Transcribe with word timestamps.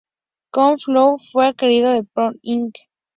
Cover 0.51 0.79
Flow 0.79 1.19
fue 1.19 1.45
adquirido 1.45 1.91
por 2.11 2.23
Apple 2.29 2.39
Inc. 2.41 2.73